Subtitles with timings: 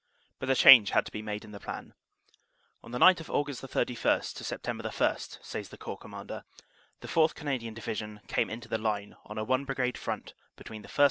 [0.39, 1.93] But a change had to be made in the plan.
[2.83, 3.45] "On the night of Aug.
[3.55, 3.85] 3 1
[4.21, 4.99] Sept.
[5.37, 6.43] 1," says the Corps Commander,
[7.01, 7.35] "the 4th.
[7.35, 10.99] Canadian Divi sion came into the line on a one Brigade front between the 1st.